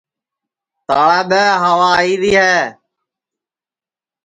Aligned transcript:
تاݪا 0.87 1.19
دؔے 1.29 1.45
ہوا 1.61 1.89
آئیری 2.01 2.31
ہے 2.39 2.55